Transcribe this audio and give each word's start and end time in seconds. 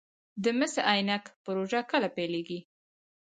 د 0.43 0.45
مس 0.59 0.73
عینک 0.91 1.23
پروژه 1.43 1.81
کله 1.91 2.07
پیلیږي؟ 2.15 2.59